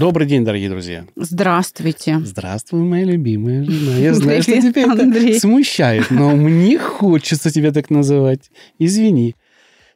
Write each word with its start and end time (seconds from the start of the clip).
Добрый 0.00 0.26
день, 0.26 0.46
дорогие 0.46 0.70
друзья. 0.70 1.04
Здравствуйте. 1.14 2.20
Здравствуй, 2.24 2.80
моя 2.80 3.04
любимая 3.04 3.64
жена. 3.64 3.98
Я 3.98 4.14
знаю, 4.14 4.42
что 4.42 4.52
тебя 4.52 4.94
это 4.94 5.38
смущает, 5.38 6.10
но 6.10 6.30
мне 6.30 6.78
хочется 6.78 7.50
тебя 7.50 7.70
так 7.70 7.90
называть. 7.90 8.50
Извини. 8.78 9.36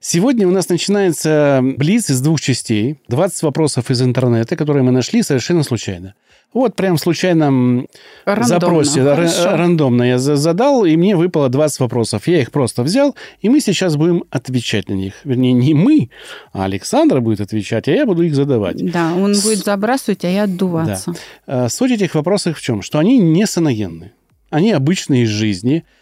Сегодня 0.01 0.47
у 0.47 0.51
нас 0.51 0.69
начинается 0.69 1.63
блиц 1.63 2.11
из 2.11 2.21
двух 2.21 2.39
частей. 2.39 2.99
20 3.09 3.45
вопросов 3.45 3.91
из 3.91 4.03
интернета, 4.03 4.57
которые 4.57 4.83
мы 4.83 4.93
нашли 4.93 5.23
совершенно 5.23 5.63
случайно. 5.63 6.13
Вот 6.55 6.77
прям 6.77 6.97
в 6.97 7.01
случайном 7.01 7.89
рандомно, 8.25 8.61
запросе, 8.85 9.03
хорошо. 9.03 9.57
рандомно 9.57 10.03
я 10.05 10.19
задал, 10.19 10.85
и 10.85 10.97
мне 10.97 11.17
выпало 11.17 11.49
20 11.49 11.81
вопросов. 11.81 12.27
Я 12.29 12.41
их 12.41 12.53
просто 12.53 12.83
взял, 12.83 13.15
и 13.41 13.49
мы 13.49 13.61
сейчас 13.61 13.97
будем 13.97 14.25
отвечать 14.31 14.89
на 14.89 14.95
них. 14.95 15.15
Вернее, 15.25 15.53
не 15.53 15.75
мы, 15.75 16.11
а 16.53 16.65
Александра 16.65 17.21
будет 17.21 17.41
отвечать, 17.41 17.89
а 17.89 17.91
я 17.91 18.07
буду 18.07 18.23
их 18.23 18.35
задавать. 18.35 18.77
Да, 18.93 19.13
он 19.15 19.35
С... 19.35 19.43
будет 19.43 19.65
забрасывать, 19.65 20.25
а 20.25 20.29
я 20.29 20.45
отдуваться. 20.45 21.15
Да. 21.47 21.69
Суть 21.69 21.91
этих 21.91 22.15
вопросов 22.15 22.57
в 22.57 22.63
чем? 22.63 22.83
Что 22.83 23.01
они 23.01 23.19
не 23.19 23.47
саногенны. 23.47 24.13
Они 24.49 24.73
обычные 24.73 25.25
из 25.25 25.29
жизни– 25.29 25.85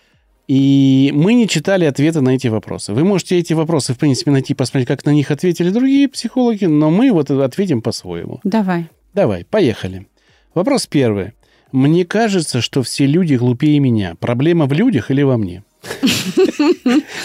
и 0.49 1.13
мы 1.15 1.35
не 1.35 1.49
читали 1.49 1.85
ответы 1.85 2.21
на 2.21 2.31
эти 2.31 2.49
вопросы. 2.49 2.93
Вы 2.93 3.05
можете 3.05 3.39
эти 3.39 3.53
вопросы, 3.53 3.95
в 3.95 3.99
принципе, 3.99 4.33
найти, 4.33 4.55
посмотреть, 4.55 4.89
как 4.89 5.05
на 5.07 5.11
них 5.11 5.31
ответили 5.31 5.71
другие 5.71 6.09
психологи, 6.09 6.65
но 6.65 6.91
мы 6.91 7.13
вот 7.13 7.31
ответим 7.31 7.81
по-своему. 7.81 8.41
Давай. 8.45 8.89
Давай, 9.15 9.45
поехали. 9.45 10.07
Вопрос 10.55 10.87
первый. 10.87 11.33
Мне 11.73 12.05
кажется, 12.05 12.61
что 12.61 12.83
все 12.83 13.07
люди 13.07 13.35
глупее 13.35 13.79
меня. 13.81 14.15
Проблема 14.17 14.67
в 14.67 14.73
людях 14.73 15.11
или 15.11 15.23
во 15.23 15.39
мне? 15.39 15.65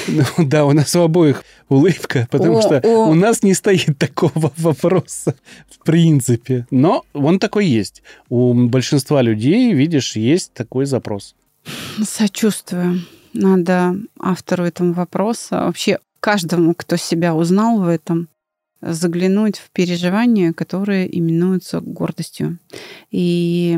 Ну 0.08 0.23
да, 0.38 0.66
у 0.66 0.72
нас 0.72 0.95
у 0.95 1.02
обоих 1.02 1.44
улыбка, 1.70 2.28
потому 2.31 2.61
что 2.61 2.80
у 2.88 3.14
нас 3.14 3.44
не 3.44 3.53
стоит 3.53 3.98
такого 3.98 4.52
вопроса 4.55 5.36
в 5.70 5.83
принципе. 5.83 6.66
Но 6.72 7.03
он 7.14 7.39
такой 7.39 7.67
есть. 7.67 8.02
У 8.30 8.53
большинства 8.53 9.22
людей, 9.22 9.73
видишь, 9.73 10.16
есть 10.16 10.53
такой 10.53 10.86
запрос. 10.86 11.36
Сочувствую. 12.02 13.02
Надо 13.33 13.95
автору 14.20 14.64
этого 14.64 14.94
вопроса, 14.94 15.66
вообще 15.66 16.00
каждому, 16.20 16.73
кто 16.73 16.95
себя 16.95 17.36
узнал 17.36 17.80
в 17.80 17.88
этом, 17.88 18.30
заглянуть 18.81 19.58
в 19.58 19.70
переживания, 19.72 20.53
которые 20.53 21.17
именуются 21.17 21.81
гордостью, 21.81 22.59
и 23.11 23.78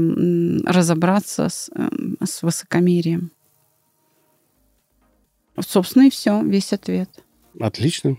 разобраться 0.65 1.49
с, 1.49 1.69
эм, 1.75 2.17
с 2.23 2.43
высокомерием. 2.43 3.31
Собственно, 5.59 6.07
и 6.07 6.09
все, 6.09 6.41
весь 6.43 6.73
ответ. 6.73 7.09
Отлично. 7.59 8.17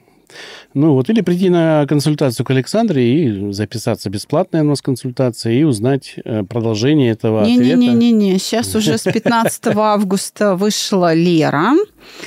Ну 0.75 0.95
вот, 0.95 1.11
или 1.11 1.21
прийти 1.21 1.49
на 1.49 1.87
консультацию 1.89 2.47
к 2.47 2.51
Александре 2.51 3.25
и 3.25 3.53
записаться 3.53 4.11
бесплатная 4.11 4.63
у 4.63 4.67
нас 4.67 4.81
консультация 4.81 5.53
и 5.53 5.65
узнать 5.65 6.15
э, 6.25 6.45
продолжение 6.45 7.11
этого 7.11 7.45
не, 7.45 7.57
ответа. 7.57 7.77
Не-не-не, 7.77 8.39
сейчас 8.39 8.75
уже 8.75 8.97
с 8.99 9.11
15 9.11 9.67
августа 9.77 10.55
вышла 10.55 11.13
Лера 11.13 11.73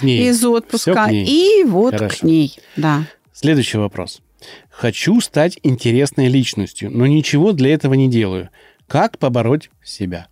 из 0.01 0.43
отпуска, 0.43 1.09
и 1.11 1.63
вот 1.63 1.95
к 1.95 2.23
ней, 2.23 2.58
да. 2.75 3.05
Следующий 3.31 3.77
вопрос. 3.77 4.21
Хочу 4.70 5.20
стать 5.21 5.59
интересной 5.64 6.27
личностью, 6.27 6.92
но 6.92 7.05
ничего 7.05 7.52
для 7.52 7.73
этого 7.73 7.93
не 7.93 8.09
делаю. 8.09 8.49
Как 8.87 9.17
побороть 9.17 9.70
себя? 9.83 10.27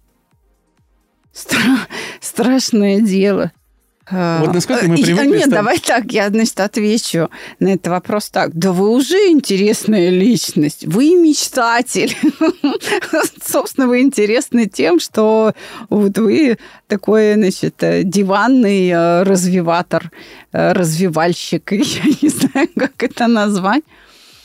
Стра- 1.34 1.88
страшное 2.20 3.00
дело. 3.00 3.52
Вот 4.12 4.50
а, 4.50 4.52
насколько 4.54 4.88
мы 4.88 4.96
привыкли... 5.02 5.28
Нет, 5.28 5.40
стать... 5.42 5.54
давай 5.54 5.80
так, 5.80 6.12
я, 6.12 6.30
значит, 6.30 6.60
отвечу 6.60 7.30
на 7.60 7.70
этот 7.70 7.88
вопрос 7.88 8.30
так. 8.30 8.54
Да 8.54 8.74
вы 8.74 8.90
уже 8.90 9.16
интересная 9.30 10.10
личность, 10.10 10.86
вы 10.86 11.16
мечтатель. 11.16 12.16
Собственно, 13.44 13.88
вы 13.88 14.02
интересны 14.02 14.68
тем, 14.68 15.00
что 15.00 15.54
вот 15.90 16.18
вы 16.18 16.58
такой, 16.88 17.36
значит, 17.36 17.76
диванный 18.04 18.90
э, 18.90 19.24
развиватор, 19.24 20.12
э, 20.52 20.74
развивальщик, 20.74 21.72
я 21.72 21.80
не 22.22 22.30
знаю, 22.30 22.70
как 22.76 23.02
это 23.02 23.28
назвать. 23.28 23.84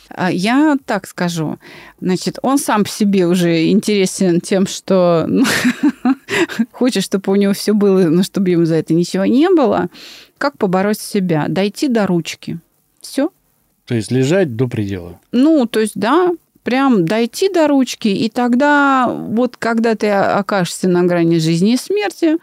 А 0.09 0.31
я 0.31 0.77
так 0.85 1.07
скажу. 1.07 1.59
Значит, 2.01 2.39
он 2.43 2.59
сам 2.59 2.85
по 2.85 2.91
себе 2.91 3.27
уже 3.27 3.69
интересен 3.71 4.41
тем, 4.41 4.67
что 4.67 5.29
хочет, 6.73 7.03
чтобы 7.03 7.33
у 7.33 7.37
него 7.37 7.53
все 7.53 7.73
было, 7.73 8.05
но 8.09 8.23
чтобы 8.23 8.51
ему 8.51 8.65
за 8.65 8.77
это 8.77 8.95
ничего 8.95 9.25
не 9.25 9.49
было. 9.49 9.89
Как 10.39 10.59
побороть 10.59 11.01
себя? 11.01 11.47
Дойти 11.49 11.89
до 11.89 12.07
ручки. 12.07 12.59
Все. 13.01 13.31
То 13.87 13.95
есть 13.95 14.11
лежать 14.11 14.57
до 14.57 14.67
предела. 14.67 15.21
Ну, 15.33 15.67
то 15.67 15.81
есть, 15.81 15.93
да, 15.95 16.33
прям 16.63 17.05
дойти 17.05 17.49
до 17.49 17.69
ручки, 17.69 18.09
и 18.09 18.29
тогда 18.29 19.07
вот 19.09 19.57
когда 19.57 19.95
ты 19.95 20.11
окажешься 20.11 20.89
на 20.89 21.05
грани 21.05 21.39
жизни 21.39 21.75
и 21.75 21.77
смерти, 21.77 22.39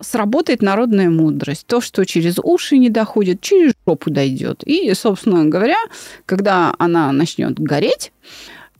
сработает 0.00 0.62
народная 0.62 1.10
мудрость. 1.10 1.66
То, 1.66 1.80
что 1.80 2.04
через 2.04 2.38
уши 2.42 2.78
не 2.78 2.90
доходит, 2.90 3.40
через 3.40 3.72
жопу 3.86 4.10
дойдет. 4.10 4.62
И, 4.64 4.92
собственно 4.94 5.44
говоря, 5.44 5.78
когда 6.26 6.74
она 6.78 7.12
начнет 7.12 7.58
гореть, 7.60 8.12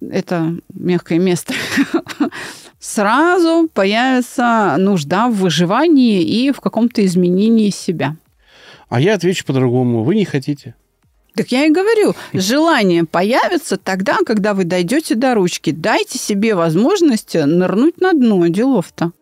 это 0.00 0.56
мягкое 0.74 1.18
место, 1.18 1.54
сразу 2.80 3.68
появится 3.72 4.74
нужда 4.78 5.28
в 5.28 5.34
выживании 5.36 6.22
и 6.22 6.50
в 6.50 6.60
каком-то 6.60 7.04
изменении 7.04 7.70
себя. 7.70 8.16
А 8.88 9.00
я 9.00 9.14
отвечу 9.14 9.44
по-другому. 9.44 10.02
Вы 10.02 10.16
не 10.16 10.24
хотите. 10.24 10.74
Так 11.34 11.52
я 11.52 11.66
и 11.66 11.70
говорю, 11.70 12.14
желание 12.32 13.04
появится 13.04 13.76
тогда, 13.76 14.18
когда 14.26 14.52
вы 14.52 14.64
дойдете 14.64 15.14
до 15.14 15.34
ручки. 15.34 15.70
Дайте 15.70 16.18
себе 16.18 16.56
возможность 16.56 17.34
нырнуть 17.34 18.00
на 18.00 18.12
дно 18.12 18.44
делов-то. 18.48 19.12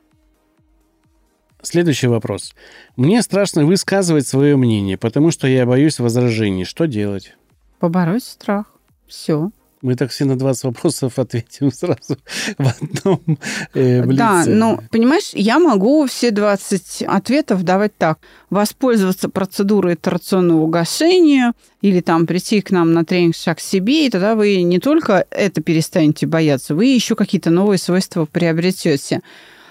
Следующий 1.61 2.07
вопрос. 2.07 2.55
Мне 2.97 3.21
страшно 3.21 3.67
высказывать 3.67 4.27
свое 4.27 4.57
мнение, 4.57 4.97
потому 4.97 5.31
что 5.31 5.47
я 5.47 5.67
боюсь 5.67 5.99
возражений. 5.99 6.65
Что 6.65 6.87
делать? 6.87 7.37
Побороть 7.79 8.25
страх. 8.25 8.73
Все. 9.07 9.51
Мы 9.81 9.94
так 9.94 10.11
все 10.11 10.25
на 10.25 10.37
20 10.37 10.65
вопросов 10.65 11.19
ответим 11.19 11.71
сразу 11.72 12.16
в 12.59 12.66
одном 12.66 13.39
э, 13.75 14.03
блице. 14.03 14.19
Да, 14.19 14.44
ну, 14.47 14.81
понимаешь, 14.91 15.31
я 15.34 15.59
могу 15.59 16.06
все 16.06 16.31
20 16.31 17.03
ответов 17.06 17.62
давать 17.62 17.97
так. 17.97 18.19
Воспользоваться 18.50 19.28
процедурой 19.28 19.94
итерационного 19.94 20.62
угошения 20.62 21.53
или 21.81 22.00
там 22.00 22.27
прийти 22.27 22.61
к 22.61 22.71
нам 22.71 22.93
на 22.93 23.05
тренинг 23.05 23.37
«Шаг 23.37 23.59
к 23.59 23.61
себе», 23.61 24.06
и 24.06 24.11
тогда 24.11 24.34
вы 24.34 24.62
не 24.62 24.81
только 24.81 25.27
это 25.31 25.62
перестанете 25.62 26.27
бояться, 26.27 26.75
вы 26.75 26.87
еще 26.87 27.15
какие-то 27.15 27.50
новые 27.50 27.78
свойства 27.78 28.25
приобретете 28.25 29.22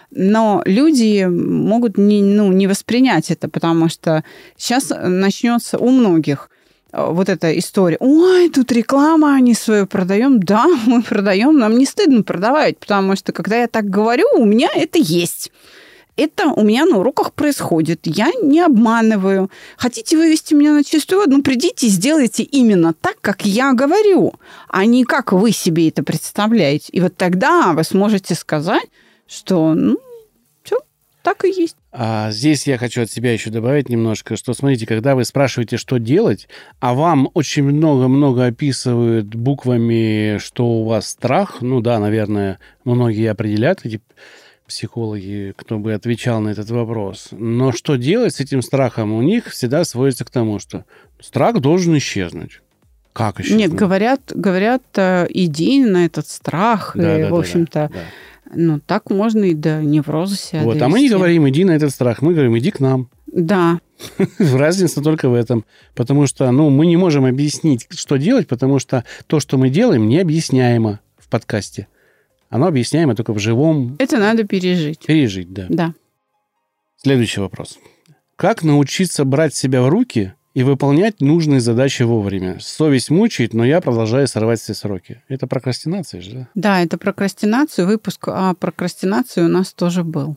но 0.10 0.62
люди 0.66 1.26
могут 1.26 1.98
не, 1.98 2.22
ну, 2.22 2.52
не 2.54 2.66
воспринять 2.68 3.30
это, 3.30 3.50
потому 3.50 3.90
что 3.90 4.24
сейчас 4.56 4.90
начнется 4.90 5.78
у 5.78 5.90
многих 5.90 6.50
вот 6.94 7.30
эта 7.30 7.58
история. 7.58 7.98
Ой, 8.00 8.50
тут 8.50 8.72
реклама, 8.72 9.36
они 9.36 9.54
свою 9.54 9.88
продаем. 9.88 10.40
Да, 10.40 10.66
мы 10.86 11.02
продаем, 11.02 11.58
нам 11.58 11.78
не 11.78 11.86
стыдно 11.86 12.24
продавать, 12.24 12.78
потому 12.78 13.16
что 13.16 13.32
когда 13.32 13.58
я 13.58 13.68
так 13.68 13.86
говорю, 13.90 14.26
у 14.36 14.46
меня 14.46 14.70
это 14.74 15.00
есть. 15.00 15.52
Это 16.16 16.48
у 16.48 16.64
меня 16.64 16.86
на 16.86 16.98
уроках 16.98 17.32
происходит. 17.32 18.08
Я 18.08 18.32
не 18.42 18.60
обманываю. 18.60 19.52
Хотите 19.78 20.18
вывести 20.18 20.56
меня 20.56 20.74
на 20.74 20.84
чистую 20.84 21.22
воду? 21.22 21.38
Ну, 21.38 21.44
придите 21.44 21.86
и 21.86 21.90
сделайте 21.92 22.42
именно 22.42 22.96
так, 22.96 23.18
как 23.22 23.46
я 23.46 23.74
говорю, 23.74 24.34
а 24.68 24.86
не 24.86 25.04
как 25.04 25.32
вы 25.32 25.52
себе 25.52 25.90
это 25.90 26.02
представляете. 26.02 26.88
И 26.92 27.02
вот 27.02 27.16
тогда 27.16 27.74
вы 27.74 27.84
сможете 27.84 28.34
сказать, 28.34 28.90
что, 29.28 29.76
ну, 29.76 30.00
так 31.38 31.46
и 31.46 31.62
есть. 31.62 31.76
А 31.92 32.32
здесь 32.32 32.68
я 32.68 32.78
хочу 32.78 33.02
от 33.02 33.12
себя 33.12 33.34
еще 33.34 33.50
добавить 33.50 33.90
немножко, 33.90 34.36
что, 34.36 34.54
смотрите, 34.54 34.86
когда 34.86 35.16
вы 35.16 35.26
спрашиваете, 35.26 35.78
что 35.78 35.98
делать, 35.98 36.48
а 36.80 36.94
вам 36.94 37.30
очень 37.34 37.64
много-много 37.64 38.46
описывают 38.46 39.28
буквами, 39.28 40.38
что 40.40 40.66
у 40.66 40.86
вас 40.86 41.08
страх, 41.08 41.62
ну 41.62 41.82
да, 41.82 42.00
наверное, 42.00 42.60
многие 42.84 43.30
определят 43.30 43.82
эти 43.84 44.02
психологи, 44.68 45.54
кто 45.56 45.80
бы 45.80 45.94
отвечал 45.94 46.42
на 46.42 46.50
этот 46.50 46.70
вопрос. 46.70 47.30
Но 47.32 47.72
что 47.72 47.96
делать 47.96 48.36
с 48.36 48.40
этим 48.42 48.62
страхом? 48.62 49.14
У 49.14 49.22
них 49.22 49.48
всегда 49.48 49.86
сводится 49.86 50.26
к 50.26 50.30
тому, 50.30 50.60
что 50.60 50.84
страх 51.22 51.60
должен 51.60 51.98
исчезнуть. 51.98 52.62
Как 53.14 53.40
еще? 53.40 53.56
Нет, 53.56 53.74
говорят, 53.74 54.22
говорят, 54.36 54.84
э, 54.96 55.26
иди 55.30 55.84
на 55.84 56.06
этот 56.06 56.28
страх, 56.28 56.92
да, 56.94 57.18
и, 57.18 57.24
да, 57.24 57.30
в 57.30 57.36
общем-то, 57.36 57.90
да, 57.92 58.00
да 58.00 58.00
Ну, 58.54 58.80
так 58.80 59.10
можно 59.10 59.44
и 59.44 59.54
до 59.54 59.82
невроза 59.82 60.36
себя 60.36 60.64
Вот, 60.64 60.78
довести. 60.78 60.86
а 60.86 60.90
мы 60.90 61.00
не 61.02 61.10
говорим, 61.10 61.48
иди 61.50 61.64
на 61.66 61.72
этот 61.72 61.92
страх, 61.92 62.22
мы 62.22 62.34
говорим, 62.34 62.58
иди 62.58 62.72
к 62.72 62.80
нам. 62.80 63.10
Да. 63.26 63.80
Разница 64.40 65.02
только 65.02 65.30
в 65.30 65.34
этом. 65.34 65.66
Потому 65.96 66.28
что, 66.28 66.50
ну, 66.52 66.70
мы 66.70 66.86
не 66.86 66.98
можем 66.98 67.26
объяснить, 67.26 67.88
что 67.92 68.18
делать, 68.18 68.48
потому 68.48 68.80
что 68.80 69.04
то, 69.28 69.40
что 69.40 69.58
мы 69.58 69.70
делаем, 69.70 70.08
необъясняемо 70.08 71.00
в 71.18 71.28
подкасте. 71.28 71.88
Оно 72.50 72.68
объясняемо 72.68 73.16
только 73.16 73.34
в 73.34 73.40
живом... 73.40 73.96
Это 74.00 74.18
надо 74.18 74.46
пережить. 74.46 75.00
Пережить, 75.06 75.52
да. 75.52 75.66
Да. 75.70 75.94
Следующий 76.96 77.42
вопрос. 77.42 77.78
Как 78.38 78.64
научиться 78.64 79.26
брать 79.26 79.54
себя 79.54 79.82
в 79.82 79.90
руки 79.90 80.34
и 80.58 80.64
выполнять 80.64 81.22
нужные 81.22 81.60
задачи 81.60 82.02
вовремя? 82.02 82.58
Совесть 82.60 83.12
мучает, 83.12 83.54
но 83.54 83.64
я 83.64 83.80
продолжаю 83.80 84.28
сорвать 84.28 84.60
все 84.60 84.74
сроки. 84.74 85.22
Это 85.28 85.46
прокрастинация 85.46 86.20
же, 86.20 86.32
да? 86.32 86.50
Да, 86.56 86.82
это 86.82 86.98
прокрастинация. 86.98 87.86
Выпуск 87.86 88.28
о 88.30 88.56
прокрастинации 88.56 89.44
у 89.44 89.50
нас 89.50 89.72
тоже 89.72 90.04
был. 90.04 90.36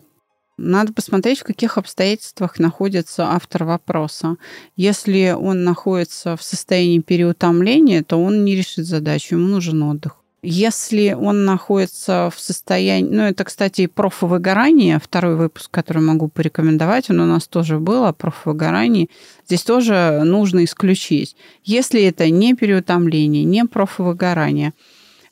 Надо 0.58 0.92
посмотреть, 0.92 1.38
в 1.38 1.44
каких 1.44 1.78
обстоятельствах 1.78 2.58
находится 2.58 3.28
автор 3.28 3.64
вопроса. 3.64 4.36
Если 4.76 5.34
он 5.34 5.64
находится 5.64 6.36
в 6.36 6.42
состоянии 6.42 6.98
переутомления, 6.98 8.02
то 8.02 8.22
он 8.22 8.44
не 8.44 8.56
решит 8.56 8.84
задачу, 8.84 9.36
ему 9.36 9.48
нужен 9.48 9.82
отдых. 9.82 10.19
Если 10.42 11.12
он 11.12 11.44
находится 11.44 12.30
в 12.34 12.40
состоянии... 12.40 13.10
Ну, 13.10 13.22
это, 13.24 13.44
кстати, 13.44 13.82
и 13.82 13.86
профвыгорание, 13.86 14.98
второй 14.98 15.36
выпуск, 15.36 15.70
который 15.70 16.02
могу 16.02 16.28
порекомендовать, 16.28 17.10
он 17.10 17.20
у 17.20 17.26
нас 17.26 17.46
тоже 17.46 17.78
был 17.78 18.06
о 18.06 18.14
профвыгорании. 18.14 19.10
Здесь 19.46 19.62
тоже 19.62 20.22
нужно 20.24 20.64
исключить. 20.64 21.36
Если 21.62 22.02
это 22.02 22.30
не 22.30 22.54
переутомление, 22.54 23.44
не 23.44 23.66
профвыгорание, 23.66 24.72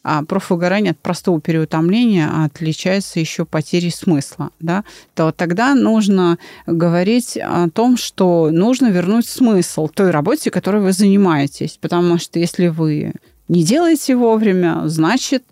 а 0.05 0.23
профвыгорание 0.25 0.93
от 0.93 0.99
простого 0.99 1.41
переутомления 1.41 2.45
отличается 2.45 3.19
еще 3.19 3.45
потерей 3.45 3.91
смысла, 3.91 4.51
да, 4.61 4.85
то 5.15 5.33
тогда 5.33 5.75
нужно 5.75 6.39
говорить 6.67 7.37
о 7.37 7.69
том, 7.69 7.97
что 7.97 8.51
нужно 8.51 8.91
вернуть 8.91 9.27
смысл 9.27 9.89
той 9.89 10.11
работе, 10.11 10.51
которой 10.51 10.83
вы 10.83 10.93
занимаетесь. 10.93 11.79
Потому 11.81 12.19
что 12.19 12.39
если 12.39 12.69
вы 12.69 13.15
не 13.49 13.65
делаете 13.65 14.15
вовремя, 14.17 14.83
значит, 14.87 15.45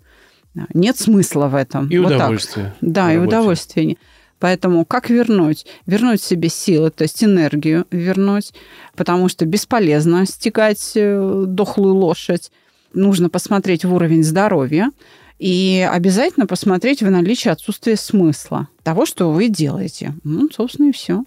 нет 0.73 0.97
смысла 0.97 1.47
в 1.47 1.55
этом. 1.55 1.89
И 1.89 1.97
вот 1.97 2.13
удовольствие. 2.13 2.65
Так. 2.67 2.75
Да, 2.89 3.13
и 3.13 3.17
удовольствие. 3.17 3.97
Поэтому 4.39 4.85
как 4.85 5.09
вернуть? 5.09 5.65
Вернуть 5.87 6.21
себе 6.21 6.49
силы, 6.49 6.91
то 6.91 7.03
есть 7.03 7.23
энергию 7.23 7.85
вернуть, 7.89 8.53
потому 8.95 9.29
что 9.29 9.45
бесполезно 9.45 10.25
стегать 10.25 10.91
дохлую 10.95 11.95
лошадь. 11.95 12.51
Нужно 12.93 13.29
посмотреть 13.29 13.83
в 13.83 13.93
уровень 13.93 14.23
здоровья 14.23 14.91
и 15.39 15.87
обязательно 15.91 16.47
посмотреть 16.47 17.01
в 17.01 17.09
наличие 17.09 17.51
отсутствия 17.51 17.95
смысла 17.95 18.67
того, 18.83 19.05
что 19.05 19.31
вы 19.31 19.49
делаете. 19.49 20.13
Ну, 20.23 20.49
собственно, 20.51 20.89
и 20.89 20.91
все. 20.91 21.23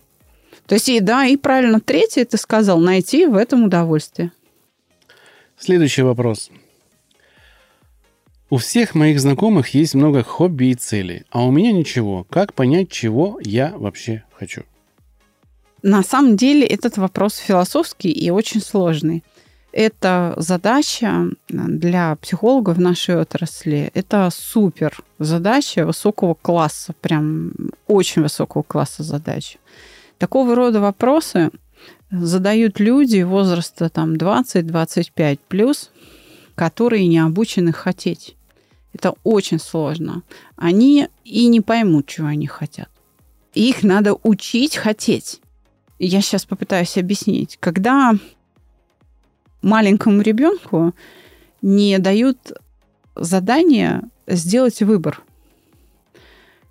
То 0.66 0.74
есть, 0.74 0.88
и 0.88 1.00
да, 1.00 1.26
и 1.26 1.36
правильно, 1.36 1.80
третье 1.80 2.24
ты 2.24 2.36
сказал, 2.36 2.78
найти 2.78 3.26
в 3.26 3.34
этом 3.36 3.64
удовольствие. 3.64 4.32
Следующий 5.58 6.02
вопрос. 6.02 6.50
У 8.52 8.56
всех 8.56 8.96
моих 8.96 9.20
знакомых 9.20 9.74
есть 9.74 9.94
много 9.94 10.24
хобби 10.24 10.70
и 10.70 10.74
целей, 10.74 11.22
а 11.30 11.44
у 11.44 11.52
меня 11.52 11.70
ничего. 11.70 12.26
Как 12.28 12.52
понять, 12.52 12.90
чего 12.90 13.38
я 13.44 13.72
вообще 13.76 14.24
хочу? 14.36 14.64
На 15.82 16.02
самом 16.02 16.36
деле 16.36 16.66
этот 16.66 16.96
вопрос 16.96 17.36
философский 17.36 18.10
и 18.10 18.28
очень 18.30 18.60
сложный. 18.60 19.22
Это 19.70 20.34
задача 20.36 21.28
для 21.48 22.16
психологов 22.16 22.78
в 22.78 22.80
нашей 22.80 23.20
отрасли. 23.20 23.92
Это 23.94 24.28
супер 24.32 24.98
задача 25.20 25.86
высокого 25.86 26.34
класса, 26.34 26.92
прям 27.00 27.52
очень 27.86 28.22
высокого 28.22 28.64
класса 28.64 29.04
задача. 29.04 29.58
Такого 30.18 30.56
рода 30.56 30.80
вопросы 30.80 31.52
задают 32.10 32.80
люди 32.80 33.22
возраста 33.22 33.88
там 33.90 34.14
20-25 34.14 35.38
плюс, 35.46 35.92
которые 36.56 37.06
не 37.06 37.20
обучены 37.20 37.72
хотеть. 37.72 38.36
Это 38.92 39.14
очень 39.24 39.58
сложно. 39.58 40.22
Они 40.56 41.08
и 41.24 41.46
не 41.46 41.60
поймут, 41.60 42.06
чего 42.06 42.28
они 42.28 42.46
хотят. 42.46 42.88
Их 43.54 43.82
надо 43.82 44.16
учить 44.22 44.76
хотеть. 44.76 45.40
Я 45.98 46.20
сейчас 46.20 46.44
попытаюсь 46.44 46.96
объяснить. 46.96 47.56
Когда 47.60 48.14
маленькому 49.62 50.22
ребенку 50.22 50.94
не 51.62 51.98
дают 51.98 52.52
задание 53.14 54.02
сделать 54.26 54.80
выбор. 54.82 55.22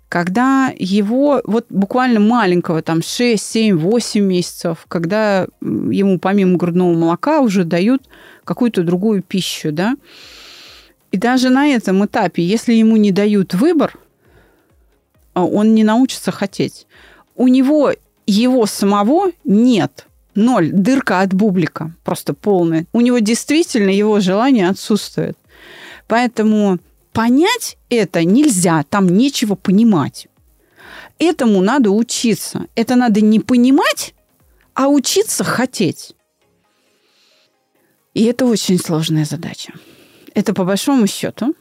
Когда 0.08 0.72
его, 0.76 1.40
вот 1.44 1.66
буквально 1.68 2.18
маленького, 2.18 2.82
там 2.82 3.00
6, 3.00 3.40
7, 3.40 3.78
8 3.78 4.24
месяцев, 4.24 4.84
когда 4.88 5.46
ему 5.60 6.18
помимо 6.18 6.56
грудного 6.56 6.94
молока 6.94 7.40
уже 7.40 7.62
дают 7.62 8.08
какую-то 8.42 8.82
другую 8.82 9.22
пищу, 9.22 9.70
да, 9.70 9.96
и 11.10 11.16
даже 11.16 11.50
на 11.50 11.68
этом 11.68 12.04
этапе, 12.04 12.42
если 12.42 12.72
ему 12.74 12.96
не 12.96 13.10
дают 13.10 13.54
выбор, 13.54 13.98
он 15.34 15.74
не 15.74 15.84
научится 15.84 16.30
хотеть. 16.30 16.86
У 17.34 17.48
него 17.48 17.92
его 18.26 18.66
самого 18.66 19.32
нет. 19.44 20.06
Ноль. 20.34 20.70
Дырка 20.70 21.20
от 21.20 21.34
бублика. 21.34 21.92
Просто 22.04 22.34
полная. 22.34 22.86
У 22.92 23.00
него 23.00 23.18
действительно 23.18 23.90
его 23.90 24.20
желание 24.20 24.68
отсутствует. 24.68 25.36
Поэтому 26.06 26.78
понять 27.12 27.76
это 27.88 28.24
нельзя. 28.24 28.84
Там 28.88 29.08
нечего 29.08 29.56
понимать. 29.56 30.28
Этому 31.18 31.60
надо 31.60 31.90
учиться. 31.90 32.66
Это 32.76 32.94
надо 32.94 33.20
не 33.20 33.40
понимать, 33.40 34.14
а 34.74 34.88
учиться 34.88 35.44
хотеть. 35.44 36.14
И 38.14 38.24
это 38.24 38.46
очень 38.46 38.78
сложная 38.78 39.24
задача. 39.24 39.72
Это 40.40 40.54
по 40.54 40.64
большому 40.64 41.06
счету 41.06 41.54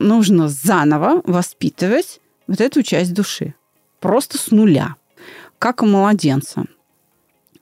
нужно 0.00 0.48
заново 0.48 1.22
воспитывать 1.24 2.20
вот 2.48 2.60
эту 2.60 2.82
часть 2.82 3.14
души. 3.14 3.54
Просто 4.00 4.38
с 4.38 4.50
нуля. 4.50 4.96
Как 5.60 5.84
у 5.84 5.86
младенца. 5.86 6.64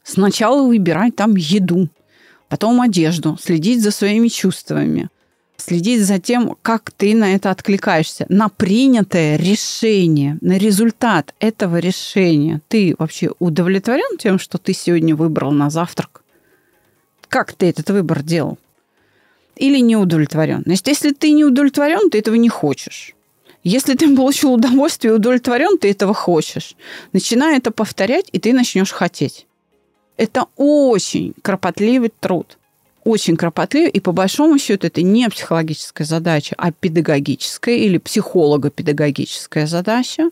Сначала 0.02 0.66
выбирать 0.66 1.14
там 1.14 1.36
еду, 1.36 1.90
потом 2.48 2.80
одежду, 2.80 3.36
следить 3.38 3.82
за 3.82 3.90
своими 3.90 4.28
чувствами, 4.28 5.10
следить 5.58 6.06
за 6.06 6.18
тем, 6.18 6.56
как 6.62 6.90
ты 6.90 7.14
на 7.14 7.34
это 7.34 7.50
откликаешься, 7.50 8.24
на 8.30 8.48
принятое 8.48 9.36
решение, 9.36 10.38
на 10.40 10.56
результат 10.56 11.34
этого 11.38 11.76
решения. 11.80 12.62
Ты 12.68 12.94
вообще 12.98 13.30
удовлетворен 13.40 14.16
тем, 14.16 14.38
что 14.38 14.56
ты 14.56 14.72
сегодня 14.72 15.14
выбрал 15.14 15.50
на 15.50 15.68
завтрак? 15.68 16.22
Как 17.28 17.52
ты 17.52 17.66
этот 17.66 17.90
выбор 17.90 18.22
делал? 18.22 18.56
Или 19.56 19.78
не 19.78 19.96
удовлетворен? 19.96 20.62
Значит, 20.64 20.88
если 20.88 21.12
ты 21.12 21.32
не 21.32 21.44
удовлетворен, 21.44 22.10
ты 22.10 22.18
этого 22.18 22.34
не 22.36 22.48
хочешь. 22.48 23.14
Если 23.64 23.94
ты 23.94 24.14
получил 24.16 24.54
удовольствие 24.54 25.12
и 25.12 25.16
удовлетворен, 25.16 25.78
ты 25.78 25.90
этого 25.90 26.14
хочешь. 26.14 26.74
Начинай 27.12 27.58
это 27.58 27.70
повторять, 27.70 28.28
и 28.32 28.38
ты 28.38 28.52
начнешь 28.52 28.90
хотеть. 28.90 29.46
Это 30.16 30.46
очень 30.56 31.34
кропотливый 31.42 32.12
труд. 32.20 32.58
Очень 33.04 33.36
кропотливый, 33.36 33.90
и 33.90 34.00
по 34.00 34.12
большому 34.12 34.58
счету 34.58 34.86
это 34.86 35.02
не 35.02 35.28
психологическая 35.28 36.06
задача, 36.06 36.54
а 36.58 36.72
педагогическая 36.72 37.76
или 37.76 37.98
психолого-педагогическая 37.98 39.66
задача 39.66 40.30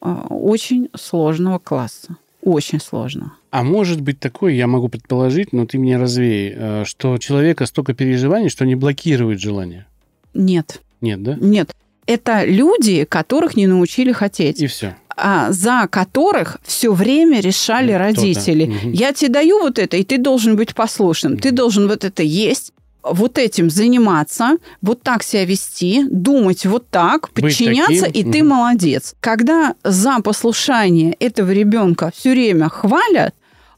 очень 0.00 0.90
сложного 0.96 1.58
класса. 1.58 2.16
Очень 2.42 2.80
сложно. 2.80 3.34
А 3.50 3.62
может 3.62 4.00
быть 4.00 4.18
такое, 4.18 4.52
я 4.52 4.66
могу 4.66 4.88
предположить, 4.88 5.52
но 5.52 5.64
ты 5.64 5.78
мне 5.78 5.96
развей, 5.96 6.84
что 6.84 7.16
человека 7.18 7.66
столько 7.66 7.94
переживаний, 7.94 8.48
что 8.48 8.66
не 8.66 8.74
блокирует 8.74 9.40
желание? 9.40 9.86
Нет. 10.34 10.82
Нет, 11.00 11.22
да? 11.22 11.36
Нет. 11.40 11.74
Это 12.06 12.44
люди, 12.44 13.04
которых 13.04 13.56
не 13.56 13.68
научили 13.68 14.10
хотеть. 14.10 14.60
И 14.60 14.66
все 14.66 14.96
а, 15.16 15.52
за 15.52 15.86
которых 15.90 16.58
все 16.64 16.92
время 16.92 17.40
решали 17.40 17.92
родители. 17.92 18.64
Угу. 18.64 18.90
Я 18.92 19.12
тебе 19.12 19.30
даю 19.30 19.60
вот 19.60 19.78
это, 19.78 19.96
и 19.96 20.04
ты 20.04 20.18
должен 20.18 20.56
быть 20.56 20.74
послушным. 20.74 21.34
Угу. 21.34 21.40
Ты 21.40 21.50
должен 21.52 21.88
вот 21.88 22.04
это 22.04 22.22
есть, 22.22 22.72
вот 23.02 23.38
этим 23.38 23.70
заниматься, 23.70 24.56
вот 24.80 25.02
так 25.02 25.22
себя 25.22 25.44
вести, 25.44 26.04
думать 26.08 26.64
вот 26.66 26.88
так, 26.88 27.30
подчиняться, 27.30 28.06
и 28.06 28.24
ты 28.24 28.42
молодец. 28.42 29.14
Когда 29.20 29.74
за 29.82 30.20
послушание 30.20 31.14
этого 31.14 31.50
ребенка 31.50 32.12
все 32.14 32.30
время 32.30 32.68
хвалят, 32.68 33.34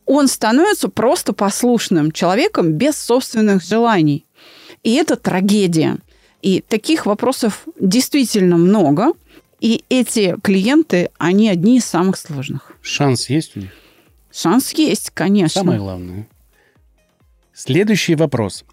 он 0.07 0.29
становится 0.29 0.89
просто 0.89 1.33
послушным 1.33 2.13
человеком 2.13 2.73
без 2.73 2.97
собственных 2.99 3.65
желаний. 3.65 4.27
И 4.83 4.93
это 4.95 5.17
трагедия. 5.17 5.97
И 6.43 6.61
таких 6.61 7.07
вопросов 7.07 7.65
действительно 7.81 8.59
много. 8.59 9.13
И 9.61 9.83
эти 9.89 10.37
клиенты, 10.43 11.11
они 11.17 11.49
одни 11.49 11.79
из 11.79 11.87
самых 11.87 12.19
сложных. 12.19 12.73
Шанс 12.83 13.31
есть 13.31 13.57
у 13.57 13.61
них? 13.61 13.71
Шанс 14.31 14.73
есть, 14.73 15.11
конечно. 15.15 15.63
Самое 15.63 15.79
главное. 15.79 16.29
Следующий 17.55 18.15
вопрос. 18.15 18.65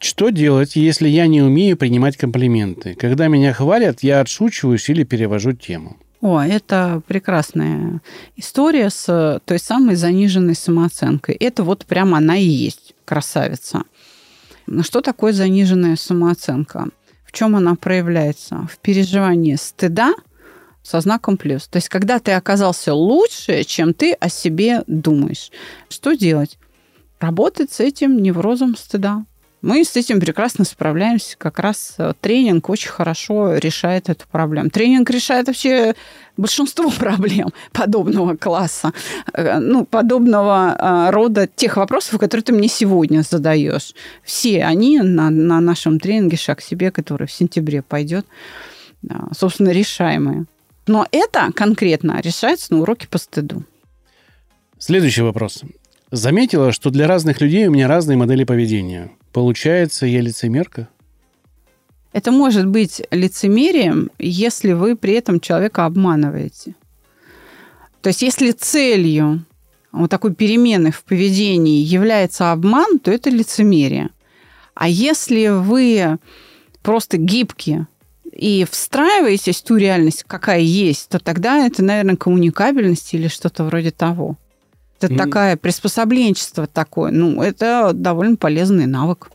Что 0.00 0.30
делать, 0.30 0.76
если 0.76 1.08
я 1.08 1.26
не 1.26 1.42
умею 1.42 1.76
принимать 1.76 2.16
комплименты? 2.16 2.94
Когда 2.94 3.28
меня 3.28 3.52
хвалят, 3.52 4.02
я 4.02 4.20
отшучиваюсь 4.20 4.88
или 4.88 5.04
перевожу 5.04 5.52
тему. 5.52 5.98
О, 6.22 6.40
это 6.40 7.02
прекрасная 7.06 8.00
история 8.34 8.88
с 8.88 9.40
той 9.44 9.58
самой 9.58 9.96
заниженной 9.96 10.54
самооценкой. 10.54 11.34
Это 11.34 11.64
вот 11.64 11.84
прямо 11.84 12.16
она 12.16 12.38
и 12.38 12.44
есть, 12.44 12.94
красавица. 13.04 13.82
Но 14.66 14.82
что 14.82 15.02
такое 15.02 15.34
заниженная 15.34 15.96
самооценка? 15.96 16.88
В 17.24 17.32
чем 17.32 17.54
она 17.54 17.74
проявляется? 17.74 18.66
В 18.72 18.78
переживании 18.78 19.56
стыда 19.56 20.14
со 20.82 21.00
знаком 21.00 21.36
плюс. 21.36 21.68
То 21.68 21.76
есть, 21.76 21.90
когда 21.90 22.20
ты 22.20 22.32
оказался 22.32 22.94
лучше, 22.94 23.64
чем 23.64 23.92
ты 23.92 24.14
о 24.14 24.30
себе 24.30 24.82
думаешь. 24.86 25.50
Что 25.90 26.14
делать? 26.14 26.58
Работать 27.18 27.70
с 27.70 27.80
этим 27.80 28.22
неврозом 28.22 28.76
стыда. 28.76 29.26
Мы 29.62 29.84
с 29.84 29.94
этим 29.94 30.20
прекрасно 30.20 30.64
справляемся. 30.64 31.36
Как 31.36 31.58
раз 31.58 31.94
э, 31.98 32.14
тренинг 32.20 32.70
очень 32.70 32.88
хорошо 32.88 33.56
решает 33.56 34.08
эту 34.08 34.26
проблему. 34.26 34.70
Тренинг 34.70 35.10
решает 35.10 35.48
вообще 35.48 35.94
большинство 36.38 36.90
проблем 36.98 37.50
подобного 37.72 38.36
класса, 38.36 38.92
э, 39.34 39.58
ну, 39.58 39.84
подобного 39.84 40.76
э, 40.78 41.10
рода 41.10 41.46
тех 41.46 41.76
вопросов, 41.76 42.18
которые 42.18 42.42
ты 42.42 42.52
мне 42.54 42.68
сегодня 42.68 43.22
задаешь. 43.22 43.94
Все 44.24 44.64
они 44.64 44.98
на, 44.98 45.28
на 45.28 45.60
нашем 45.60 46.00
тренинге 46.00 46.38
«Шаг 46.38 46.62
себе», 46.62 46.90
который 46.90 47.26
в 47.26 47.32
сентябре 47.32 47.82
пойдет, 47.82 48.26
собственно, 49.36 49.70
решаемые. 49.70 50.46
Но 50.86 51.06
это 51.12 51.50
конкретно 51.54 52.20
решается 52.22 52.72
на 52.72 52.80
уроке 52.80 53.08
по 53.08 53.18
стыду. 53.18 53.64
Следующий 54.78 55.22
вопрос. 55.22 55.62
Заметила, 56.10 56.72
что 56.72 56.90
для 56.90 57.06
разных 57.06 57.42
людей 57.42 57.68
у 57.68 57.70
меня 57.70 57.86
разные 57.86 58.16
модели 58.16 58.44
поведения. 58.44 59.10
Получается, 59.32 60.06
я 60.06 60.20
лицемерка? 60.20 60.88
Это 62.12 62.32
может 62.32 62.66
быть 62.66 63.02
лицемерием, 63.10 64.10
если 64.18 64.72
вы 64.72 64.96
при 64.96 65.14
этом 65.14 65.38
человека 65.38 65.86
обманываете. 65.86 66.74
То 68.02 68.08
есть, 68.08 68.22
если 68.22 68.50
целью 68.50 69.44
вот 69.92 70.10
такой 70.10 70.34
перемены 70.34 70.90
в 70.90 71.04
поведении 71.04 71.82
является 71.82 72.50
обман, 72.52 72.98
то 72.98 73.10
это 73.10 73.30
лицемерие. 73.30 74.10
А 74.74 74.88
если 74.88 75.48
вы 75.48 76.18
просто 76.82 77.16
гибкие 77.16 77.86
и 78.32 78.66
встраиваетесь 78.68 79.60
в 79.60 79.64
ту 79.64 79.76
реальность, 79.76 80.24
какая 80.26 80.60
есть, 80.60 81.08
то 81.10 81.18
тогда 81.18 81.66
это, 81.66 81.84
наверное, 81.84 82.16
коммуникабельность 82.16 83.12
или 83.14 83.28
что-то 83.28 83.64
вроде 83.64 83.90
того. 83.90 84.36
Это 85.00 85.14
mm. 85.14 85.16
такая 85.16 85.56
приспособленчество 85.56 86.66
такое. 86.66 87.10
Ну, 87.10 87.42
это 87.42 87.92
довольно 87.94 88.36
полезный 88.36 88.86
навык. 88.86 89.30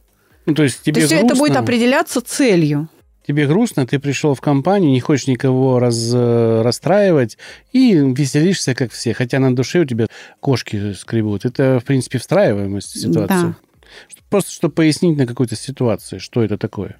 Ну, 0.45 0.53
то 0.53 0.63
есть 0.63 0.83
тебе 0.83 0.93
то 0.93 0.99
есть 1.01 1.11
грустно, 1.13 1.27
это 1.27 1.35
будет 1.35 1.55
определяться 1.57 2.21
целью. 2.21 2.87
Тебе 3.27 3.47
грустно, 3.47 3.87
ты 3.87 3.97
пришел 3.97 4.35
в 4.35 4.41
компанию, 4.41 4.91
не 4.91 4.99
хочешь 4.99 5.25
никого 5.25 5.79
раз, 5.79 6.13
расстраивать 6.13 7.39
и 7.73 7.93
веселишься, 7.93 8.75
как 8.75 8.91
все. 8.91 9.15
Хотя 9.15 9.39
на 9.39 9.55
душе 9.55 9.79
у 9.79 9.85
тебя 9.85 10.05
кошки 10.39 10.93
скребут. 10.93 11.45
Это, 11.45 11.79
в 11.79 11.85
принципе, 11.85 12.19
встраиваемость 12.19 12.95
в 12.95 12.99
ситуацию. 12.99 13.55
Да. 13.59 14.19
Просто 14.29 14.51
чтобы 14.51 14.75
пояснить 14.75 15.17
на 15.17 15.25
какой-то 15.25 15.55
ситуации, 15.55 16.19
что 16.19 16.43
это 16.43 16.57
такое. 16.59 16.97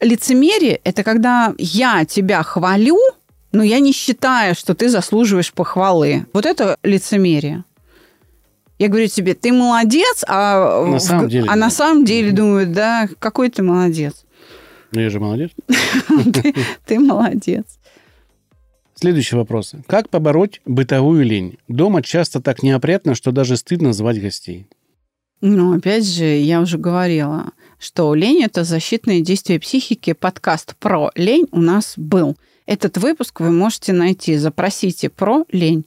Лицемерие– 0.00 0.80
это 0.84 1.02
когда 1.02 1.54
я 1.56 2.04
тебя 2.04 2.42
хвалю, 2.42 2.98
но 3.52 3.62
я 3.62 3.78
не 3.78 3.92
считаю, 3.92 4.54
что 4.54 4.74
ты 4.74 4.90
заслуживаешь 4.90 5.52
похвалы. 5.52 6.26
Вот 6.34 6.44
это 6.44 6.76
лицемерие. 6.82 7.64
Я 8.84 8.90
говорю 8.90 9.06
тебе, 9.06 9.32
ты 9.32 9.50
молодец, 9.50 10.24
а 10.28 10.84
на 10.84 11.00
самом 11.00 11.30
деле, 11.30 11.48
а 11.48 11.56
на 11.56 11.70
самом 11.70 12.04
деле 12.04 12.32
думаю, 12.32 12.66
да, 12.66 13.08
какой 13.18 13.48
ты 13.48 13.62
молодец. 13.62 14.26
Ну, 14.92 15.00
я 15.00 15.08
же 15.08 15.20
молодец. 15.20 15.52
Ты 16.86 17.00
молодец. 17.00 17.64
Следующий 18.94 19.36
вопрос. 19.36 19.72
Как 19.86 20.10
побороть 20.10 20.60
бытовую 20.66 21.24
лень? 21.24 21.58
Дома 21.66 22.02
часто 22.02 22.42
так 22.42 22.62
неопрятно, 22.62 23.14
что 23.14 23.32
даже 23.32 23.56
стыдно 23.56 23.94
звать 23.94 24.20
гостей. 24.20 24.66
Ну, 25.40 25.76
опять 25.78 26.06
же, 26.06 26.26
я 26.26 26.60
уже 26.60 26.76
говорила, 26.76 27.52
что 27.78 28.14
лень– 28.14 28.42
это 28.44 28.64
защитные 28.64 29.22
действия 29.22 29.58
психики. 29.58 30.12
Подкаст 30.12 30.76
про 30.76 31.10
лень 31.14 31.46
у 31.52 31.60
нас 31.60 31.94
был. 31.96 32.36
Этот 32.66 32.98
выпуск 32.98 33.40
вы 33.40 33.50
можете 33.50 33.92
найти. 33.92 34.36
Запросите 34.36 35.08
про 35.08 35.44
лень 35.50 35.86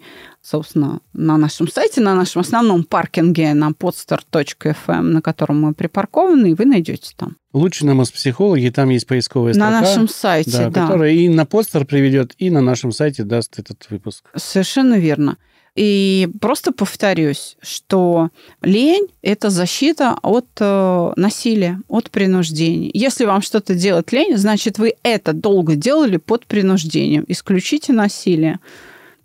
собственно, 0.49 1.01
на 1.13 1.37
нашем 1.37 1.67
сайте, 1.67 1.99
на 1.99 2.15
нашем 2.15 2.41
основном 2.41 2.83
паркинге 2.83 3.53
на 3.53 3.69
podstar.fm, 3.69 5.01
на 5.01 5.21
котором 5.21 5.61
мы 5.61 5.73
припаркованы, 5.73 6.51
и 6.51 6.53
вы 6.53 6.65
найдете 6.65 7.11
там. 7.17 7.35
Лучше 7.53 7.85
на 7.85 8.01
психологи, 8.05 8.69
там 8.69 8.89
есть 8.89 9.07
поисковая 9.07 9.53
строка. 9.53 9.71
На 9.71 9.81
нашем 9.81 10.07
сайте, 10.07 10.51
да. 10.51 10.69
да. 10.69 10.87
Которая 10.87 11.11
и 11.11 11.27
на 11.27 11.45
подстер 11.45 11.85
приведет, 11.85 12.33
и 12.37 12.49
на 12.49 12.61
нашем 12.61 12.91
сайте 12.91 13.23
даст 13.23 13.59
этот 13.59 13.87
выпуск. 13.89 14.23
Совершенно 14.35 14.97
верно. 14.97 15.37
И 15.75 16.29
просто 16.41 16.71
повторюсь, 16.71 17.57
что 17.61 18.29
лень– 18.63 19.07
это 19.21 19.51
защита 19.51 20.17
от 20.23 20.47
э, 20.59 21.11
насилия, 21.17 21.79
от 21.87 22.09
принуждения. 22.09 22.89
Если 22.93 23.25
вам 23.25 23.43
что-то 23.43 23.75
делать 23.75 24.11
лень, 24.11 24.37
значит, 24.37 24.79
вы 24.79 24.95
это 25.03 25.33
долго 25.33 25.75
делали 25.75 26.17
под 26.17 26.47
принуждением. 26.47 27.25
Исключите 27.27 27.93
насилие. 27.93 28.59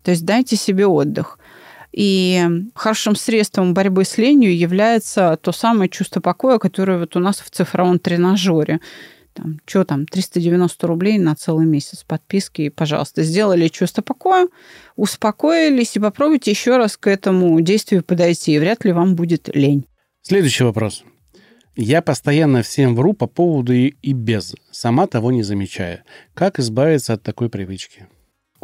То 0.03 0.11
есть 0.11 0.25
дайте 0.25 0.57
себе 0.57 0.87
отдых. 0.87 1.39
И 1.93 2.43
хорошим 2.75 3.15
средством 3.17 3.75
борьбы 3.75 4.05
с 4.05 4.17
ленью 4.17 4.57
является 4.57 5.39
то 5.41 5.53
самое 5.53 5.91
чувство 5.91 6.21
покоя, 6.21 6.59
которое 6.59 6.99
вот 6.99 7.17
у 7.17 7.19
нас 7.19 7.41
в 7.41 7.51
цифровом 7.51 7.99
тренажере. 7.99 8.81
Там, 9.35 9.61
что 9.65 9.85
там, 9.85 10.07
390 10.07 10.87
рублей 10.87 11.19
на 11.19 11.35
целый 11.35 11.65
месяц 11.65 12.05
подписки, 12.05 12.63
и, 12.63 12.71
пожалуйста, 12.71 13.23
сделали 13.23 13.69
чувство 13.69 14.03
покоя, 14.03 14.47
успокоились, 14.97 15.97
и 15.97 16.01
попробуйте 16.01 16.51
еще 16.51 16.77
раз 16.77 16.99
к 16.99 17.07
этому 17.07 17.59
действию 17.63 18.05
подойти, 18.05 18.55
и 18.55 18.59
вряд 18.59 18.85
ли 18.85 18.93
вам 18.93 19.15
будет 19.15 19.49
лень. 19.55 19.87
Следующий 20.21 20.65
вопрос. 20.65 21.03
Я 21.75 22.03
постоянно 22.03 22.63
всем 22.63 22.95
вру 22.95 23.15
по 23.15 23.27
поводу 23.27 23.73
и 23.73 24.13
без, 24.13 24.55
сама 24.71 25.07
того 25.07 25.33
не 25.33 25.43
замечая. 25.43 26.05
Как 26.35 26.59
избавиться 26.59 27.15
от 27.15 27.23
такой 27.23 27.49
привычки? 27.49 28.09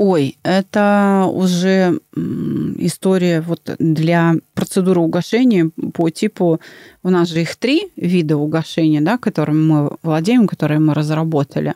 Ой, 0.00 0.38
это 0.45 1.25
уже 1.28 1.99
история 2.14 3.40
вот 3.40 3.75
для 3.81 4.37
процедуры 4.55 5.00
угошения 5.00 5.73
по 5.93 6.09
типу... 6.09 6.61
У 7.02 7.11
нас 7.11 7.31
же 7.31 7.43
их 7.43 7.57
три 7.57 7.90
вида 7.97 8.37
угошения, 8.37 9.00
да, 9.00 9.19
которыми 9.19 9.61
мы 9.61 9.97
владеем, 10.05 10.47
которые 10.47 10.78
мы 10.78 10.95
разработали. 10.95 11.75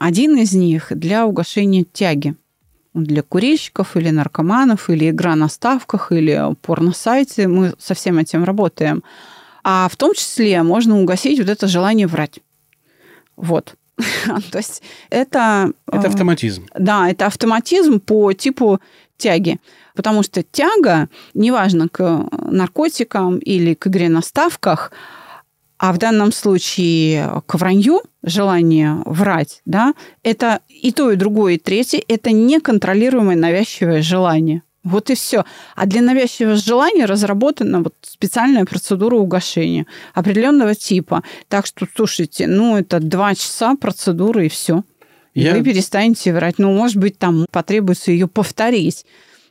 Один 0.00 0.38
из 0.38 0.54
них 0.54 0.86
для 0.88 1.26
угошения 1.26 1.84
тяги. 1.84 2.34
Для 2.94 3.22
курильщиков 3.22 3.94
или 3.94 4.08
наркоманов, 4.08 4.88
или 4.88 5.10
игра 5.10 5.36
на 5.36 5.50
ставках, 5.50 6.12
или 6.12 6.40
порно-сайте. 6.62 7.46
Мы 7.46 7.74
со 7.78 7.92
всем 7.92 8.16
этим 8.16 8.44
работаем. 8.44 9.04
А 9.62 9.90
в 9.92 9.96
том 9.96 10.14
числе 10.14 10.62
можно 10.62 10.98
угасить 10.98 11.40
вот 11.40 11.50
это 11.50 11.66
желание 11.66 12.06
врать. 12.06 12.40
Вот. 13.36 13.74
То 14.50 14.58
есть 14.58 14.82
это... 15.10 15.72
Это 15.86 16.06
э, 16.06 16.08
автоматизм. 16.08 16.66
Да, 16.78 17.08
это 17.08 17.26
автоматизм 17.26 18.00
по 18.00 18.32
типу 18.32 18.80
тяги. 19.16 19.58
Потому 19.94 20.22
что 20.22 20.42
тяга, 20.42 21.08
неважно, 21.34 21.88
к 21.88 22.26
наркотикам 22.32 23.38
или 23.38 23.74
к 23.74 23.86
игре 23.86 24.08
на 24.08 24.22
ставках, 24.22 24.92
а 25.78 25.92
в 25.92 25.98
данном 25.98 26.32
случае 26.32 27.42
к 27.46 27.54
вранью, 27.54 28.02
желание 28.22 29.02
врать, 29.04 29.60
да, 29.66 29.92
это 30.22 30.60
и 30.68 30.92
то, 30.92 31.10
и 31.10 31.16
другое, 31.16 31.54
и 31.54 31.58
третье, 31.58 32.02
это 32.08 32.32
неконтролируемое 32.32 33.36
навязчивое 33.36 34.02
желание. 34.02 34.62
Вот 34.84 35.08
и 35.08 35.14
все. 35.14 35.44
А 35.74 35.86
для 35.86 36.02
навязчивого 36.02 36.56
желания 36.56 37.06
разработана 37.06 37.80
вот 37.80 37.94
специальная 38.02 38.66
процедура 38.66 39.16
угошения 39.16 39.86
определенного 40.12 40.74
типа. 40.74 41.22
Так 41.48 41.66
что, 41.66 41.86
слушайте, 41.96 42.46
ну, 42.46 42.76
это 42.76 43.00
два 43.00 43.34
часа 43.34 43.76
процедуры 43.76 44.46
и 44.46 44.48
все. 44.50 44.84
Я... 45.34 45.54
Вы 45.54 45.64
перестанете 45.64 46.32
врать. 46.32 46.58
Ну, 46.58 46.72
может 46.72 46.96
быть, 46.96 47.18
там 47.18 47.46
потребуется 47.50 48.12
ее 48.12 48.28
повторить, 48.28 49.04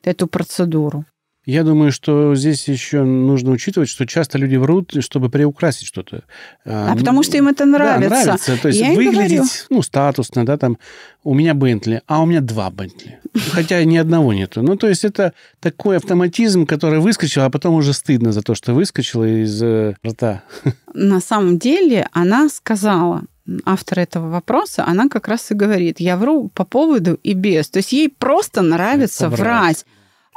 эту 0.04 0.28
процедуру. 0.28 1.06
Я 1.46 1.64
думаю, 1.64 1.92
что 1.92 2.36
здесь 2.36 2.70
еще 2.70 3.04
нужно 3.04 3.52
учитывать, 3.52 3.90
что 3.90 4.06
часто 4.08 4.38
люди 4.38 4.56
врут, 4.56 4.94
чтобы 5.00 5.30
приукрасить 5.30 5.88
что-то. 5.88 6.24
А, 6.66 6.94
а 6.94 6.96
потому 6.96 7.22
что 7.22 7.36
им 7.36 7.50
это 7.50 7.66
нравится. 7.66 8.10
Да, 8.10 8.24
нравится. 8.24 8.58
То 8.62 8.70
есть 8.70 8.80
Я 8.80 8.94
выглядеть 8.94 9.66
ну, 9.70 9.82
статусно, 9.82 10.46
да, 10.46 10.58
там, 10.58 10.78
у 11.24 11.34
меня 11.34 11.54
Бентли, 11.54 12.02
а 12.08 12.22
у 12.22 12.26
меня 12.26 12.40
два 12.40 12.70
Бентли. 12.70 13.20
Хотя 13.52 13.84
ни 13.84 13.98
одного 13.98 14.34
нету. 14.34 14.62
Ну, 14.62 14.78
то 14.78 14.88
есть 14.88 15.04
это 15.04 15.34
такой 15.60 15.98
автоматизм, 15.98 16.66
который 16.66 17.00
выскочил, 17.00 17.42
а 17.42 17.50
потом 17.50 17.76
уже 17.76 17.92
стыдно 17.92 18.32
за 18.32 18.42
то, 18.42 18.56
что 18.56 18.74
выскочило 18.74 19.26
из 19.26 19.62
э, 19.62 19.96
рта. 20.06 20.44
На 20.94 21.20
самом 21.20 21.60
деле 21.60 22.08
она 22.14 22.48
сказала, 22.48 23.24
автор 23.66 24.00
этого 24.00 24.30
вопроса, 24.30 24.86
она 24.88 25.10
как 25.10 25.28
раз 25.28 25.52
и 25.52 25.56
говорит, 25.56 26.00
я 26.00 26.16
вру 26.16 26.50
по 26.54 26.64
поводу 26.64 27.20
и 27.22 27.34
без. 27.34 27.70
То 27.70 27.80
есть 27.80 27.92
ей 27.92 28.10
просто 28.10 28.62
нравится 28.62 29.30
врать. 29.30 29.86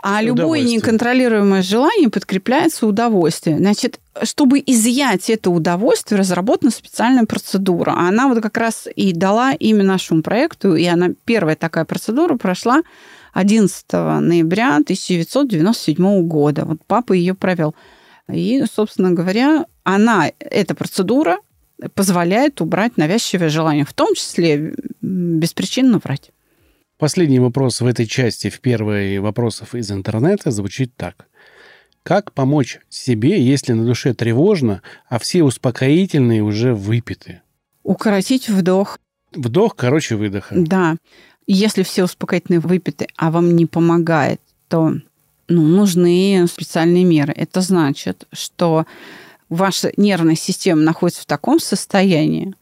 А 0.09 0.23
любое 0.23 0.61
неконтролируемое 0.61 1.63
желание 1.63 2.11
подкрепляется 2.11 2.87
удовольствием. 2.87 3.59
Значит, 3.59 3.99
чтобы 4.23 4.63
изъять 4.65 5.29
это 5.29 5.51
удовольствие, 5.51 6.21
разработана 6.21 6.71
специальная 6.71 7.25
процедура. 7.25 7.91
Она 7.91 8.29
вот 8.29 8.41
как 8.41 8.57
раз 8.57 8.87
и 8.95 9.13
дала 9.13 9.53
имя 9.53 9.83
нашему 9.83 10.23
проекту, 10.23 10.77
и 10.77 10.85
она 10.85 11.09
первая 11.25 11.57
такая 11.57 11.85
процедура 11.85 12.37
прошла 12.37 12.83
11 13.33 13.85
ноября 13.93 14.77
1997 14.77 16.23
года. 16.29 16.65
Вот 16.67 16.79
папа 16.87 17.13
ее 17.13 17.35
провел. 17.35 17.75
И, 18.33 18.63
собственно 18.73 19.11
говоря, 19.11 19.67
она, 19.83 20.31
эта 20.39 20.77
процедура 20.77 21.39
позволяет 21.95 22.61
убрать 22.61 22.97
навязчивое 22.97 23.49
желание, 23.49 23.85
в 23.85 23.93
том 23.93 24.15
числе 24.15 24.73
беспричинно 25.01 25.99
врать. 25.99 26.31
Последний 26.99 27.41
вопрос 27.41 27.83
в 27.83 27.87
этой 27.87 28.07
части, 28.07 28.49
в 28.49 28.61
первой 28.61 29.19
вопросов 29.19 29.75
из 29.75 29.91
интернета, 29.91 30.51
звучит 30.51 30.97
так. 30.97 31.27
Как 32.03 32.33
помочь 32.33 32.79
себе, 32.89 33.43
если 33.43 33.73
на 33.73 33.85
душе 33.85 34.15
тревожно, 34.15 34.81
а 35.09 35.19
все 35.19 35.43
успокоительные 35.43 36.43
уже 36.43 36.73
выпиты? 36.73 37.43
Укоротить 37.83 38.49
вдох. 38.49 38.99
Вдох, 39.35 39.77
короче, 39.77 40.17
выдоха. 40.17 40.55
Да. 40.57 40.97
Если 41.47 41.83
все 41.83 42.05
успокоительные 42.05 42.61
выпиты, 42.61 43.09
а 43.17 43.31
вам 43.31 43.55
не 43.55 43.67
помогает, 43.67 44.41
то 44.69 44.95
ну, 45.49 45.63
нужны 45.63 46.47
специальные 46.49 47.05
меры. 47.05 47.35
Это 47.37 47.61
значит, 47.61 48.27
что 48.33 48.87
ваша 49.49 49.93
нервная 49.97 50.35
система 50.35 50.81
находится 50.81 51.23
в 51.23 51.27
таком 51.27 51.61
состоянии, 51.61 52.55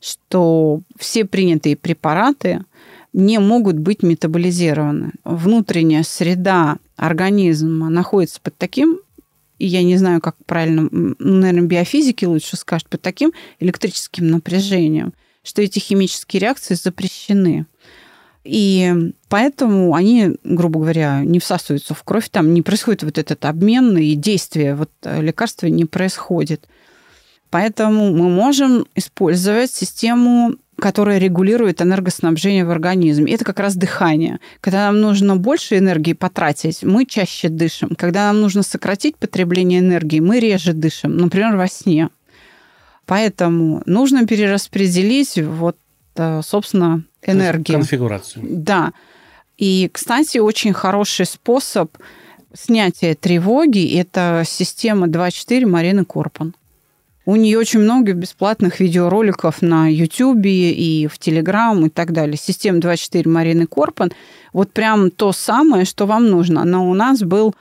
что 0.00 0.80
все 0.98 1.24
принятые 1.24 1.76
препараты 1.76 2.64
не 3.12 3.38
могут 3.38 3.78
быть 3.78 4.02
метаболизированы. 4.02 5.12
Внутренняя 5.24 6.02
среда 6.02 6.78
организма 6.96 7.90
находится 7.90 8.40
под 8.40 8.56
таким, 8.56 8.98
и 9.58 9.66
я 9.66 9.82
не 9.82 9.96
знаю, 9.96 10.20
как 10.20 10.36
правильно, 10.46 10.88
ну, 10.90 11.14
наверное, 11.18 11.68
биофизики 11.68 12.24
лучше 12.24 12.56
скажут, 12.56 12.88
под 12.88 13.02
таким 13.02 13.32
электрическим 13.60 14.28
напряжением, 14.28 15.12
что 15.44 15.62
эти 15.62 15.78
химические 15.78 16.40
реакции 16.40 16.74
запрещены. 16.74 17.66
И 18.44 18.92
поэтому 19.28 19.94
они, 19.94 20.36
грубо 20.42 20.80
говоря, 20.80 21.22
не 21.24 21.38
всасываются 21.38 21.94
в 21.94 22.02
кровь, 22.02 22.28
там 22.28 22.54
не 22.54 22.62
происходит 22.62 23.04
вот 23.04 23.18
этот 23.18 23.44
обмен, 23.44 23.96
и 23.96 24.14
действие 24.14 24.74
вот 24.74 24.90
э, 25.04 25.22
лекарства 25.22 25.66
не 25.68 25.84
происходит. 25.84 26.66
Поэтому 27.50 28.10
мы 28.12 28.30
можем 28.30 28.86
использовать 28.96 29.70
систему 29.70 30.56
которая 30.78 31.18
регулирует 31.18 31.80
энергоснабжение 31.80 32.64
в 32.64 32.70
организме. 32.70 33.32
Это 33.32 33.44
как 33.44 33.60
раз 33.60 33.76
дыхание. 33.76 34.40
Когда 34.60 34.86
нам 34.86 35.00
нужно 35.00 35.36
больше 35.36 35.78
энергии 35.78 36.12
потратить, 36.12 36.82
мы 36.82 37.06
чаще 37.06 37.48
дышим. 37.48 37.90
Когда 37.96 38.26
нам 38.26 38.40
нужно 38.40 38.62
сократить 38.62 39.16
потребление 39.16 39.80
энергии, 39.80 40.20
мы 40.20 40.40
реже 40.40 40.72
дышим, 40.72 41.16
например, 41.16 41.56
во 41.56 41.68
сне. 41.68 42.08
Поэтому 43.06 43.82
нужно 43.86 44.26
перераспределить 44.26 45.38
вот, 45.38 45.76
э, 46.16 46.40
собственно, 46.42 47.04
энергию. 47.24 47.78
Конфигурацию. 47.78 48.44
Да. 48.48 48.92
И, 49.58 49.88
кстати, 49.92 50.38
очень 50.38 50.72
хороший 50.72 51.26
способ 51.26 51.96
снятия 52.54 53.14
тревоги– 53.14 53.96
это 53.98 54.42
система 54.46 55.06
2.4 55.06 55.66
Марины 55.66 56.04
Корпан. 56.04 56.54
У 57.24 57.36
нее 57.36 57.58
очень 57.58 57.80
много 57.80 58.14
бесплатных 58.14 58.80
видеороликов 58.80 59.62
на 59.62 59.86
YouTube 59.88 60.44
и 60.44 61.08
в 61.10 61.18
Telegram 61.18 61.86
и 61.86 61.88
так 61.88 62.12
далее. 62.12 62.36
Система 62.36 62.80
24 62.80 63.30
Марины 63.30 63.66
Корпан. 63.66 64.12
Вот 64.52 64.72
прям 64.72 65.10
то 65.10 65.32
самое, 65.32 65.84
что 65.84 66.06
вам 66.06 66.28
нужно. 66.28 66.64
Но 66.64 66.90
у 66.90 66.94
нас 66.94 67.22
был 67.22 67.54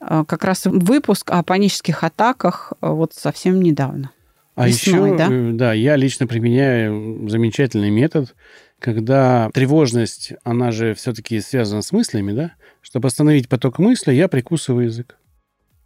э, 0.00 0.24
как 0.26 0.44
раз 0.44 0.66
выпуск 0.66 1.30
о 1.30 1.42
панических 1.42 2.04
атаках 2.04 2.74
э, 2.82 2.88
вот 2.88 3.14
совсем 3.14 3.62
недавно. 3.62 4.10
А 4.54 4.68
Весной, 4.68 5.12
еще, 5.12 5.16
да? 5.16 5.28
Э, 5.30 5.52
да, 5.52 5.72
я 5.72 5.96
лично 5.96 6.26
применяю 6.26 7.28
замечательный 7.30 7.90
метод, 7.90 8.34
когда 8.78 9.50
тревожность, 9.54 10.34
она 10.44 10.70
же 10.70 10.94
все-таки 10.94 11.40
связана 11.40 11.80
с 11.80 11.92
мыслями, 11.92 12.32
да? 12.32 12.52
Чтобы 12.82 13.08
остановить 13.08 13.48
поток 13.48 13.78
мысли, 13.78 14.12
я 14.12 14.28
прикусываю 14.28 14.86
язык. 14.86 15.16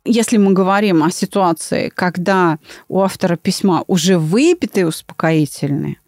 Если 0.04 0.36
мы 0.36 0.52
говорим 0.52 1.04
о 1.04 1.10
ситуации, 1.10 1.88
когда 1.94 2.58
у 2.88 3.00
автора 3.00 3.36
письма 3.36 3.84
уже 3.86 4.18
выпитые 4.18 4.86
успокоительные, 4.86 5.98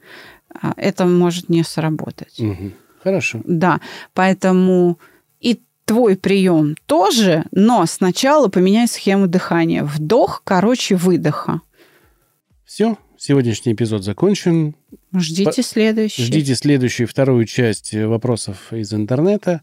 а, 0.51 0.73
это 0.77 1.07
может 1.07 1.49
не 1.49 1.63
сработать. 1.63 2.41
Угу. 2.41 2.73
Хорошо. 3.03 3.41
Да, 3.45 3.81
поэтому 4.15 4.99
и 5.41 5.61
твой 5.85 6.17
прием 6.17 6.75
тоже, 6.87 7.45
но 7.53 7.85
сначала 7.87 8.49
поменяй 8.49 8.89
схему 8.89 9.29
дыхания. 9.29 9.85
Вдох, 9.85 10.43
короче, 10.45 10.97
выдоха. 10.97 11.61
Все, 12.65 12.97
сегодняшний 13.17 13.75
эпизод 13.75 14.03
закончен. 14.03 14.75
Ждите 15.15 15.63
следующий. 15.63 16.25
Ждите 16.25 16.55
следующую, 16.55 17.07
вторую 17.07 17.45
часть 17.45 17.95
вопросов 17.95 18.73
из 18.73 18.93
интернета. 18.93 19.61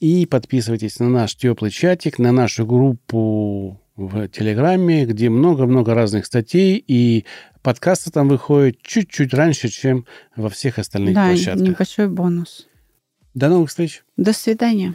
И 0.00 0.24
подписывайтесь 0.24 0.98
на 0.98 1.10
наш 1.10 1.36
теплый 1.36 1.70
чатик, 1.70 2.18
на 2.18 2.32
нашу 2.32 2.66
группу 2.66 3.78
в 3.96 4.28
Телеграме, 4.28 5.04
где 5.04 5.28
много-много 5.28 5.92
разных 5.92 6.24
статей, 6.24 6.82
и 6.86 7.26
подкасты 7.60 8.10
там 8.10 8.28
выходят 8.28 8.80
чуть-чуть 8.82 9.34
раньше, 9.34 9.68
чем 9.68 10.06
во 10.36 10.48
всех 10.48 10.78
остальных 10.78 11.14
да, 11.14 11.28
площадках. 11.28 11.62
Да, 11.62 11.70
небольшой 11.70 12.08
бонус. 12.08 12.66
До 13.34 13.50
новых 13.50 13.68
встреч. 13.68 14.02
До 14.16 14.32
свидания. 14.32 14.94